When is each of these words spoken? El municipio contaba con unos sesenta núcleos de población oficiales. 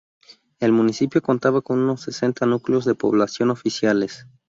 El 0.59 0.71
municipio 0.71 1.21
contaba 1.21 1.61
con 1.61 1.77
unos 1.77 2.01
sesenta 2.01 2.47
núcleos 2.47 2.85
de 2.85 2.95
población 2.95 3.51
oficiales. 3.51 4.25